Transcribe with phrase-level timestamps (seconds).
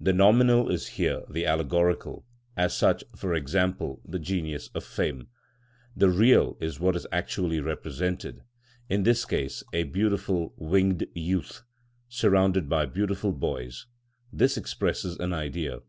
[0.00, 2.24] The nominal is here the allegorical
[2.56, 5.28] as such, for example, the "Genius of Fame."
[5.94, 8.40] The real is what is actually represented,
[8.88, 11.62] in this case a beautiful winged youth,
[12.08, 13.84] surrounded by beautiful boys;
[14.32, 15.80] this expresses an Idea.